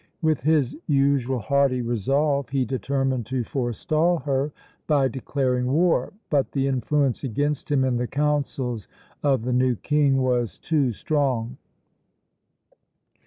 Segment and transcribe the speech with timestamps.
[0.19, 4.51] With his usual haughty resolve, he determined to forestall her
[4.87, 8.87] by declaring war; but the influence against him in the councils
[9.21, 11.57] of the new king was too strong.